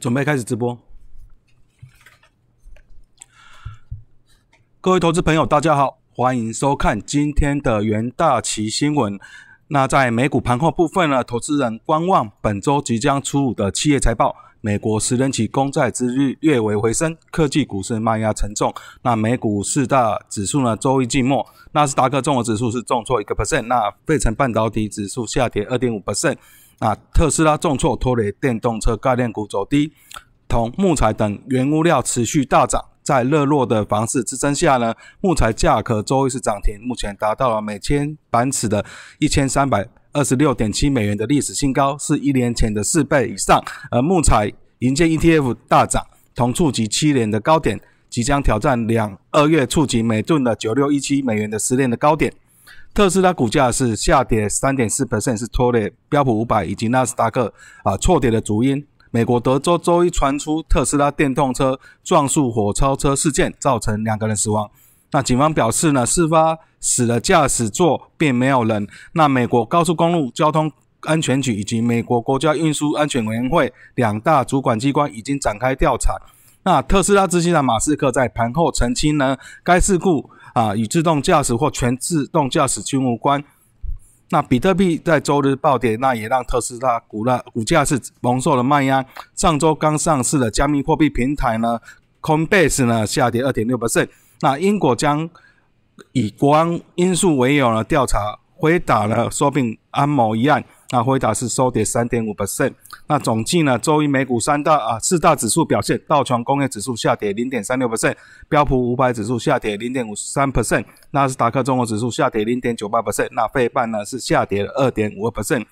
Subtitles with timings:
[0.00, 0.78] 准备开始直播。
[4.80, 9.18] 各位投资朋友，大家好，欢迎收看今天的元大旗新闻。
[9.68, 14.36] 那在美股盘后部分呢，投资人观望本周即将出炉的企业财报。
[14.60, 18.74] 美国十年期公债之率略微回升，科技股市卖压沉重。
[19.02, 26.36] 那美股四大指数呢，周一季末，纳斯达克综合指数是重挫一个 percent，那费城半导体指数下跌二点五 percent。
[26.78, 29.92] 啊特斯拉重挫，拖累电动车概念股走低。
[30.48, 38.84] 铜、木材等原物料持续大涨，在热络的房市支撑下呢，木材价格周一是涨停，目前达到了每千板尺的
[39.18, 43.60] 一千三百二十六点七美元的历史新高，是一年前的四倍以上。
[43.90, 52.32] 而木材银建 ETF 大涨，同触及七年的高点，即将挑战两二月触及每吨的九六一七美元的十年的高点。
[52.96, 57.52] 特斯拉股价是下跌三点四 percent，是拖累标普五百以及纳斯达克
[57.84, 58.82] 啊错跌的主因。
[59.10, 64.70] 美国德州周一传出特斯拉电动车撞树火超车事件，造成两个人死亡。
[65.10, 68.88] 那警方表示呢，事发死的驾驶座并没有人。
[69.12, 76.14] 那美国高速公路交通安全局以及美国国家运输安全委员会两大主管机关已经展开调查。
[76.62, 80.30] 那特斯拉执行长马斯克在盘后澄清呢，该事故。
[80.56, 83.44] 啊，与自动驾驶或全自动驾驶均无关。
[84.30, 89.04] 那比特币在周日暴跌，那也让特斯拉股了股价是蒙受了卖压。
[89.34, 91.78] 上周刚上市的加密货币平台呢
[92.22, 94.08] ，Coinbase 呢下跌二点六个 c。
[94.40, 95.28] 那英国将
[96.12, 100.64] 以国安因素为由呢调查辉达呢说并安某一案。
[100.90, 102.72] 那辉达是收跌三点五 percent。
[103.08, 108.14] 那总计呢，周一美股三大啊四大指数表现，道琼工业指数下跌零点三六 percent，
[108.48, 115.64] 标普五百指数下跌零点五三 percent，纳斯达克综合指数下跌零点九八 percent，那费半呢是下跌了二点五 percent。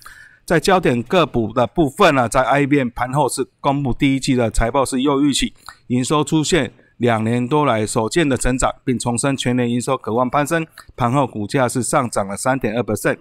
[0.45, 5.55] 在焦点个股的部分呢，在 IBM 盘后是公布第一季的财报是又预期
[5.87, 13.17] 营收出现两年多来首见的成长，并重申全年营收渴望攀升，盘后股价是上涨了三点二 percent。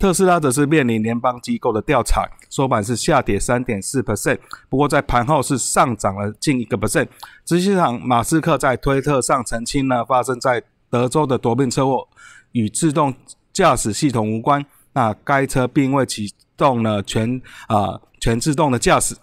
[0.00, 4.38] 特斯拉则是面临联邦机构的调查，收盘是下跌三点四 percent，
[4.70, 7.06] 不过在盘后是上涨了近一个 percent。
[7.44, 12.08] 执行长马斯克在推特上澄清呢，发生在德州的夺命车祸
[12.52, 13.14] 与自动
[13.52, 19.14] 驾驶系统无关，那该车并未启动了全啊全自动的驾驶。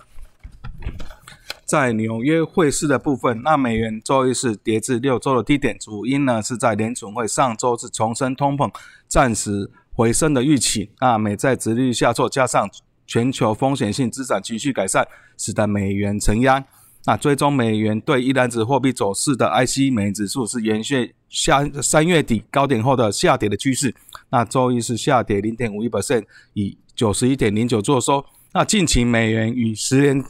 [1.65, 8.71] 在纽约汇市的部分，那美元周一是跌至六周的低点，主因呢是在联储会上周是重申通膨
[9.07, 9.71] 暂时。
[9.97, 12.69] 回升的预期，那美债殖率下挫，加上
[13.07, 15.03] 全球风险性资产情绪改善，
[15.35, 16.63] 使得美元承压。
[17.07, 23.95] 那追踪美元对一篮子货币走势的 IC 美元指数是延续下三月底高点后的下跌的趋势。
[24.29, 28.23] 那周一是下跌零点五一 percent，以九十一点零九做收。
[28.53, 30.23] 那近期美元与十年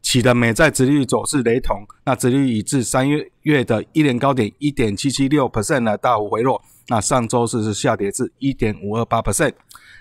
[0.00, 6.60] 期的美债殖率走势雷同，那殖利率已至三月月的一年高点一点七七六 percent 呢大幅回落。
[6.88, 9.54] 那上周四是下跌至一点五二八 percent。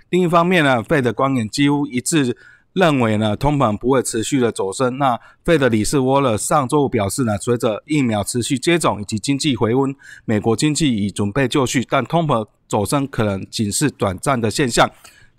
[0.09, 2.35] 另一方面呢，费的观点几乎一致
[2.73, 4.97] 认为呢，通膨不会持续的走升。
[4.97, 14.89] 那费的理事沃勒上周五表示呢，随着疫苗持续接种以及经济回温，美国经济已准备就绪，但通膨走升可能仅是短暂的现象，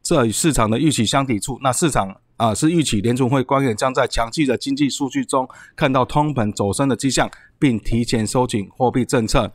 [0.03, 1.59] 这与市场的预期相抵触。
[1.63, 9.53] 那市场啊是预期联储会官员将在强劲的经济数据中看到通膨走升的迹象，并提前收紧货币政策。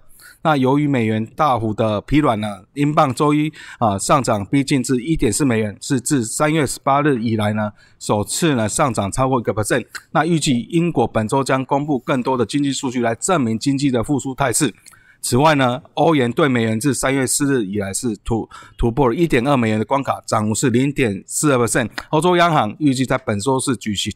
[0.48, 7.70] 那由于美元大幅的疲软呢，英镑周一啊上涨逼近至一点四美元，是自三月十八日以来呢
[8.00, 9.86] 首次呢上涨超过一个 percent。
[10.12, 14.74] 那预计英国本周将公布更多的经济数据来证明经济的复苏态势。
[15.20, 18.48] 此外呢，欧元对美元自三月四日以来是突
[18.78, 21.90] 突破了一点二美元的关卡，涨幅是零点四二 percent。
[22.12, 24.14] 欧洲央行预计在本周是举行。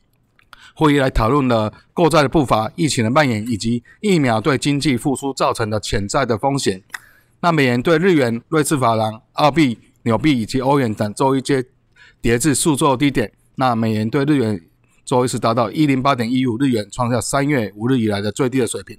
[0.73, 6.81] 会议来讨论了购债的步伐、疫情的蔓延以及疫苗对经济复苏造成的潜在的风险。
[7.41, 11.65] 那美元对日元、瑞士法郎、澳币、纽币以及欧元等周一皆
[12.21, 13.31] 跌至数周低点。
[13.55, 14.61] 那美元对日元
[15.03, 18.97] 周一是达到一零八点一五日元，创下三月五日以来的最低的水平。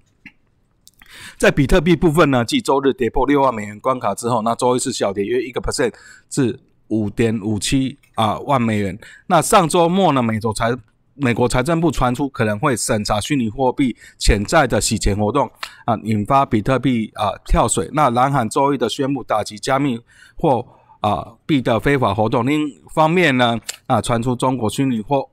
[1.38, 5.92] 在比特币部分呢，继周日跌破六万美元关卡之后，那周一是小跌约一个 percent
[6.28, 8.98] 至五点五七啊万美元。
[9.26, 10.76] 那上周末呢，美洲才。
[11.14, 15.50] 美国财政部传出可能会审查虚拟货币潜在的洗钱活动
[15.84, 17.90] 啊，引发比特币啊跳水。
[17.92, 20.00] 那南韩周一的宣布打击加密
[20.36, 20.66] 货
[21.00, 22.46] 啊币的非法活动。
[22.46, 25.28] 另一方面呢啊，传出中国虚拟货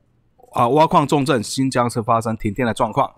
[0.51, 3.09] 啊挖矿重镇新疆是发生停电的状况。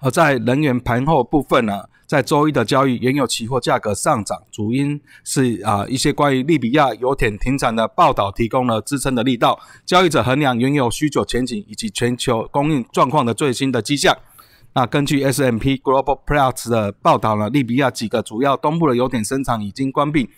[0.00, 9.60] 而在能源盘后部分呢，在周一的交易，原油期货价格上涨，主因是啊一些关于利比亚油田停产的报道提供了支撑的力道。
[9.84, 14.16] 交易者衡量原油需求前景以及全球供应状况的最新的迹象。
[14.72, 20.30] 那根据 S M P Global Platts 的报道呢，利比亚几个主要东部的油田生产已经关闭。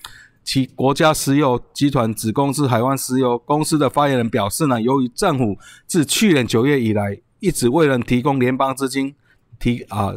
[0.42, 5.56] 其国家石油集团子公司海湾石油公司的发言人表示呢，由于政府
[5.86, 9.14] 自去年九月以来一直未能提供联邦资金
[9.60, 10.14] 提啊。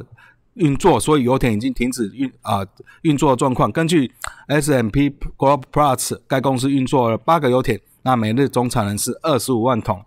[0.56, 2.66] 运作，所以油田已经停止运啊
[3.02, 3.72] 运作状况。
[3.72, 4.12] 根据
[4.48, 10.04] S M P Global Plus，该公司运作了八个油田，那每日总产能是二十五万桶。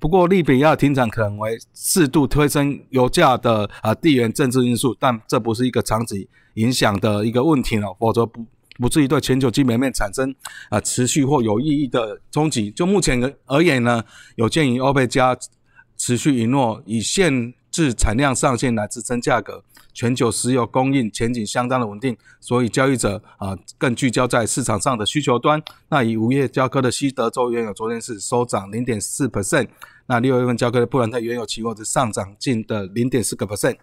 [0.00, 8.46] 不过，利比亚停产可能为适度推升油价的啊地缘政治因素，但这不是一个长期影响的一个问题了，否则不
[8.78, 10.32] 不至于对全球基本面产生
[10.70, 12.70] 啊持续或有意义的冲击。
[12.70, 14.04] 就目前而言呢，
[14.36, 15.36] 有鉴于欧佩加
[15.96, 19.64] 持续允诺以限制产量上限来支撑价格。
[19.98, 25.60] 全球石油供应前景相当的稳定，所以交易者啊更聚焦在市场上的需求端。
[25.88, 29.66] 那以五月交割的西德州原油昨天是收涨零点四 percent，
[30.06, 33.76] 那六月份交割的布兰特原油期货是上涨近的零点四个 percent。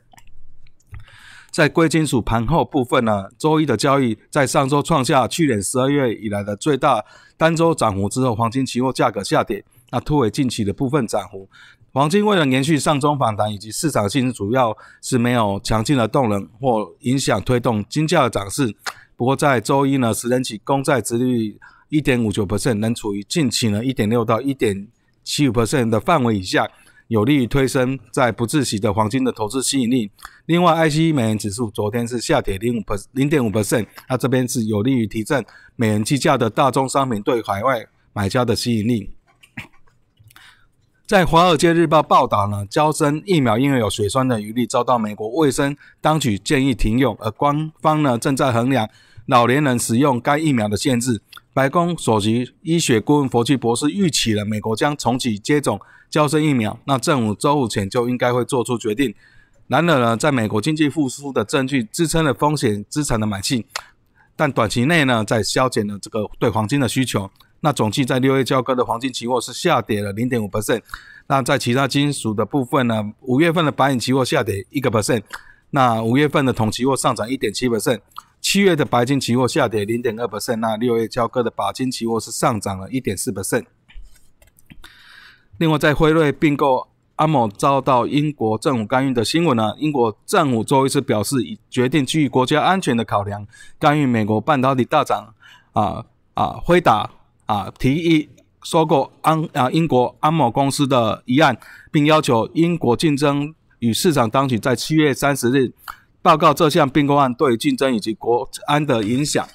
[1.52, 7.04] 在贵金属盘后部分呢，周一的交易在上周创下去年十二月以来的最大
[7.36, 11.50] 单周涨幅之后，黄金期货价格下跌，那突围近期的部分涨幅。
[11.96, 18.76] 黄金为了延续上中反弹以及市场性，主要是没有强劲的动能或影响推动金价的涨势。
[19.16, 21.58] 不过在周一呢，十年期公债殖率
[21.88, 24.90] 一点五九 percent，能处于近期呢一点六到一点
[25.24, 26.70] 七五 percent 的范围以下，
[27.08, 30.12] 有利于推升在不自息的黄金的投资吸引力。
[30.48, 35.46] 另外，IC 美元指数昨天是下跌零五 per 零点五 percent，那这边是有利于提振
[35.78, 39.15] 美元计价的大宗商品对海外买家的吸引力。
[41.08, 48.90] 在《华尔街日报》报道呢，交生疫苗因为有血栓的余力，遭到美国卫生当局建议停用，而官方呢正在衡量
[49.28, 51.22] 老年人使用该疫苗的限制。
[51.54, 55.80] 白宫首席医学顾问佛奇博士预期了美国将重启接种
[56.10, 59.14] 交生疫苗，那政府周五前就应该会做出决定。
[59.68, 63.68] 然而呢，在美国经济复苏的证据支撑了风险资产的买气，
[64.36, 67.30] 但短期内呢，在消减了这个对黄金的需求。
[67.66, 70.84] 那总计在六月交割的黄金期货是下跌了零点五 percent。
[71.26, 73.12] 那在其他金属的部分呢？
[73.22, 75.24] 五月份的白银期货下跌一个 percent。
[75.72, 78.02] 那五月份的铜期货上涨一点七 percent。
[78.40, 80.58] 七月的白金期货下跌零点二 percent。
[80.58, 83.66] 那六月交割的钯金期货是上涨了一点四 percent。
[85.58, 89.74] 另外，在辉瑞并购阿某遭到英国政府干预的新闻呢？
[89.80, 93.48] 英国政府周一是表示，已决定基于国家安全的考量，
[93.80, 95.34] 干预美国半导体大涨
[95.74, 97.10] 啊啊辉达。
[97.46, 98.30] 啊，提议
[98.64, 101.56] 收购安啊英国安某公司的一案，
[101.92, 105.72] 并要求英国竞争与市场当局在七月三十日
[106.24, 109.48] 报告这项并购案对竞争以及国安的影响。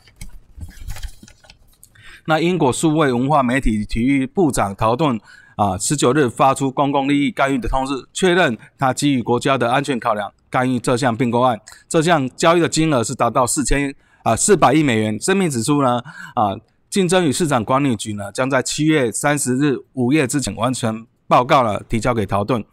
[2.27, 5.21] 那英国数位文化媒体体育部长陶顿
[5.57, 11.61] 啊，十九日发出公共利益干预的通知，确认他基于国家的安全考量干预这项并购案。
[11.89, 15.19] 这项交易的金额是达到四千啊四百亿美元。
[15.21, 16.01] 声明指出呢
[16.37, 16.55] 啊。
[16.91, 22.65] 竞争与市场管理局呢，将在七月三十日午夜之前完成报告了，提交给陶顿。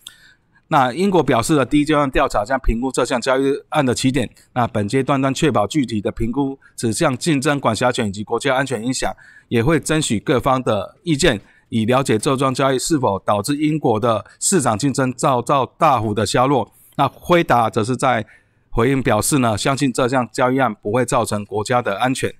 [0.69, 4.28] 那英国表示了第一阶段调查将评估这项交易案的起点。
[4.54, 9.16] 那本阶段将确保具体的评估指向竞争管辖权以及国家安全影响，
[9.50, 11.40] 也会争取各方的意见，
[11.70, 16.74] 以了解这桩交易是否导致英国的市场竞争遭到大幅的削弱。
[16.96, 18.25] 那辉达则是在
[18.72, 22.34] 回应表示呢，相信这项交易案不会造成国家的安全。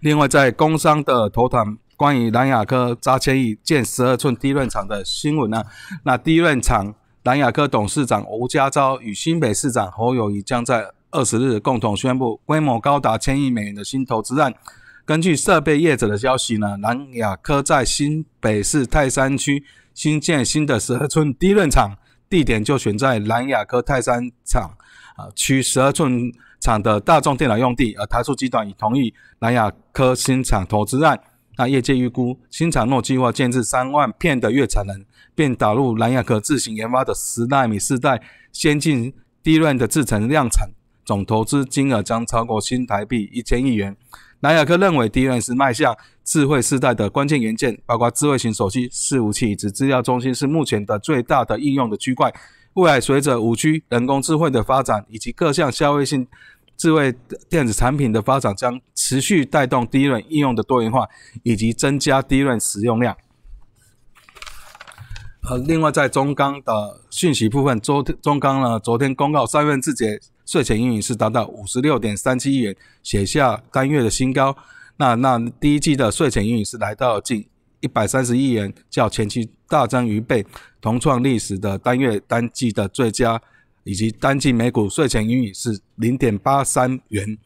[0.00, 5.62] 另外，在工商的头谈关于南雅科扎千亿建十二寸低润厂的新闻呢？
[6.04, 14.54] 那低润厂南雅科董事长吴家昭与新北市长侯友谊将在二十日共同宣布规模高达千亿美元的新投资案。
[15.04, 21.98] 根据设备业者的消息呢，南雅科在新北市泰山区新建新的十二寸低润厂，
[22.30, 24.74] 地点就选在南雅科泰山厂
[25.16, 26.32] 啊区十二寸。
[26.60, 31.18] 厂的大众电脑用地，而台塑集团已同意南亚科新厂投资案。
[31.56, 39.12] 那业界预估，新厂若计划建制三万片的月产能，并导入南亚科自行研发的十纳米四代先进
[39.42, 40.70] 低润的制程量产，
[41.04, 43.96] 总投资金额将超过新台币一千亿元。
[44.40, 52.32] 南亚科认为，低润是迈向智慧时代的关键元件，包括智慧型手机、伺服器以及资料中心是目前的最大的应用的区块。
[52.74, 56.26] 未来随着五 G、人工智慧的发展，以及各项消费性
[56.76, 57.14] 智慧
[57.48, 61.08] 电子产品的发展，将持续带动低润应用的多元化，
[61.42, 63.16] 以及增加低润使用量。
[65.48, 74.56] 呃，另外在中钢的讯息部分，昨中钢呢昨天公告三月份自节税前盈余是达到五十六点三七亿元，写下单月的新高。
[74.96, 77.48] 那那第一季的税前盈余是来到近
[77.80, 80.44] 一百三十亿元，较前期大增逾倍，
[80.80, 83.40] 同创历史的单月单季的最佳，
[83.84, 87.38] 以及单季每股税前盈余是零点八三元。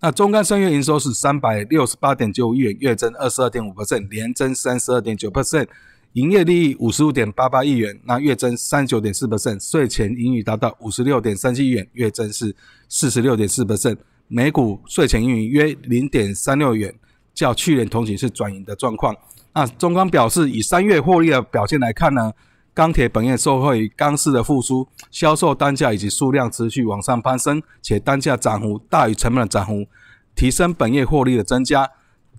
[0.00, 5.68] 那中钢三月营收是三百六十八点九亿元，月增二十二点五 percent，年增三十二点九 percent。
[6.14, 12.54] 营业利益五十五点八八亿元，那月增三十九点四 percent，税前盈余达到五十六点三七亿元，月增是
[12.88, 13.96] 四十六点四 percent，
[14.28, 16.94] 每股税前盈余约零点三六元，
[17.32, 19.16] 较去年同期是转盈的状况。
[19.54, 22.32] 那中钢表示，以三月获利的表现来看呢，
[22.72, 29.86] 钢铁本业受惠于钢市的复苏，销售单价以及数量持续往上攀升，且单价涨幅大于成本的涨幅，
[30.34, 31.90] 提升本业获利的增加。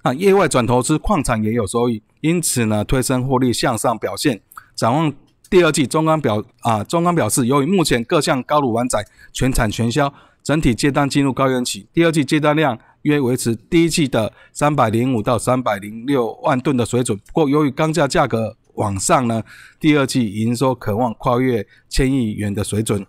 [0.03, 4.41] 那业外转投资矿产也有收益，因此呢，推升获利向上表现。
[4.75, 5.13] 展望
[5.49, 17.17] 第二季，中钢表啊，中钢表示，由于目前各项高炉完载全产全销，整体接单进入高原期，第二季接单量约维持第一季的三百零五到三百零六万吨的水准。
[17.17, 19.43] 不过，由于钢价价格往上呢，
[19.79, 23.05] 第二季营收渴望跨越千亿元的水准。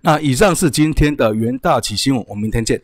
[0.00, 2.82] 那以上是今天的元大起新闻，我们明天见。